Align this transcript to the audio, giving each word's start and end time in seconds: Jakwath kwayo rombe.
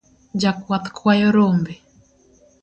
Jakwath 0.41 0.87
kwayo 0.97 1.27
rombe. 1.35 1.73